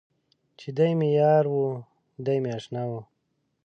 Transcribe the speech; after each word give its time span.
چې 0.59 0.69
دی 0.77 0.91
مې 0.99 1.09
یار 1.19 1.45
و 1.53 1.59
دی 2.25 2.37
مې 2.43 2.51
اشنا 2.57 2.83
و. 2.89 2.91